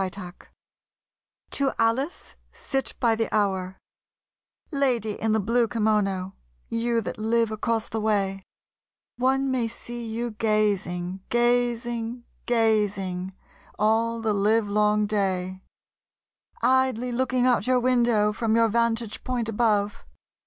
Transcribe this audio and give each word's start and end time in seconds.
Y 0.01 0.09
Z 0.15 0.33
To 1.51 1.71
Alice 1.77 2.35
Sit 2.51 2.95
By 2.99 3.13
The 3.13 3.31
Hour 3.31 3.77
LADY 4.71 5.21
in 5.21 5.31
the 5.33 5.39
blue 5.39 5.67
kimono, 5.67 6.33
you 6.69 7.01
that 7.01 7.19
live 7.19 7.51
across 7.51 7.87
the 7.87 8.01
way, 8.01 8.41
One 9.17 9.51
may 9.51 9.67
see 9.67 10.03
you 10.03 10.31
gazing, 10.31 11.19
gazing 11.29 12.23
gazing 12.47 13.33
all 13.77 14.21
the 14.21 14.33
livelong 14.33 15.05
day, 15.05 15.61
Idly 16.63 17.11
looking 17.11 17.45
out 17.45 17.67
your 17.67 17.79
window 17.79 18.33
from 18.33 18.55
your 18.55 18.69
vantage 18.69 19.23
point 19.23 19.47
above. 19.49 20.03